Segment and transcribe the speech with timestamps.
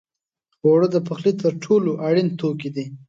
[0.65, 2.85] اوړه د پخلي تر ټولو اړین توکي دي